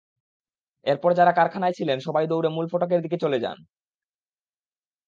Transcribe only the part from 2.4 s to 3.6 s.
মূল ফটকের দিকে চলে যান।